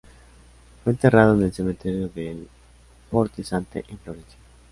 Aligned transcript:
Fue 0.83 0.93
enterrado 0.93 1.35
en 1.35 1.43
el 1.43 1.53
Cementerio 1.53 2.09
delle 2.09 2.47
Porte 3.11 3.43
Sante, 3.43 3.85
en 3.87 3.99
Florencia. 3.99 4.35